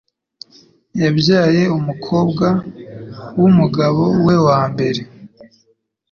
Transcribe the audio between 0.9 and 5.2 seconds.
Yabyaye umukobwa wumugabo we wa mbere.